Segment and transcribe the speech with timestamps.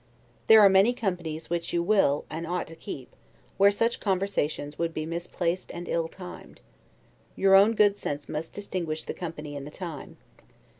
[0.47, 3.15] There are many companies which you will, and ought to keep,
[3.57, 6.59] where such conversations would be misplaced and ill timed;
[7.35, 10.17] your own good sense must distinguish the company and the time.